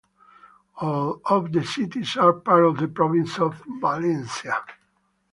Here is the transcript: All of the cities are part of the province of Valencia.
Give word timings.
All 0.77 1.21
of 1.25 1.51
the 1.51 1.63
cities 1.63 2.17
are 2.17 2.33
part 2.33 2.65
of 2.65 2.77
the 2.77 2.87
province 2.87 3.37
of 3.37 3.61
Valencia. 3.81 4.63